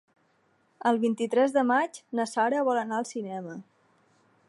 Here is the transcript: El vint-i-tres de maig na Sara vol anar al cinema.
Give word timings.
El 0.91 0.97
vint-i-tres 1.03 1.53
de 1.59 1.65
maig 1.73 2.01
na 2.21 2.27
Sara 2.35 2.67
vol 2.71 2.83
anar 2.85 2.99
al 3.03 3.11
cinema. 3.15 3.59